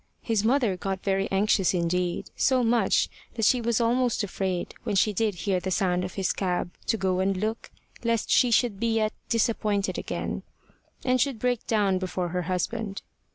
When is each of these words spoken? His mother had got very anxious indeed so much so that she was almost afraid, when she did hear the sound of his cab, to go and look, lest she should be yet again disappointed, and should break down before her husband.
His 0.23 0.43
mother 0.43 0.71
had 0.71 0.79
got 0.79 1.03
very 1.03 1.29
anxious 1.29 1.75
indeed 1.75 2.31
so 2.35 2.63
much 2.63 3.03
so 3.03 3.09
that 3.35 3.45
she 3.45 3.61
was 3.61 3.79
almost 3.79 4.23
afraid, 4.23 4.73
when 4.81 4.95
she 4.95 5.13
did 5.13 5.35
hear 5.35 5.59
the 5.59 5.69
sound 5.69 6.03
of 6.03 6.15
his 6.15 6.33
cab, 6.33 6.71
to 6.87 6.97
go 6.97 7.19
and 7.19 7.37
look, 7.37 7.69
lest 8.03 8.31
she 8.31 8.49
should 8.49 8.79
be 8.79 8.95
yet 8.95 9.11
again 9.13 9.19
disappointed, 9.29 10.11
and 11.05 11.21
should 11.21 11.37
break 11.37 11.67
down 11.67 11.99
before 11.99 12.29
her 12.29 12.41
husband. 12.41 13.03